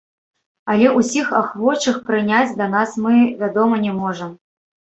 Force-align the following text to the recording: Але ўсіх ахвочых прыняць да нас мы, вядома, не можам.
Але 0.73 0.87
ўсіх 0.99 1.27
ахвочых 1.41 1.99
прыняць 2.09 2.57
да 2.63 2.71
нас 2.75 2.97
мы, 3.07 3.15
вядома, 3.43 3.75
не 3.85 3.97
можам. 4.03 4.35